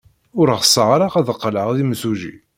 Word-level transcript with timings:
Ur 0.39 0.47
ɣseɣ 0.59 0.87
ara 0.95 1.07
ad 1.19 1.27
qqleɣ 1.35 1.67
d 1.75 1.77
imsujji. 1.83 2.35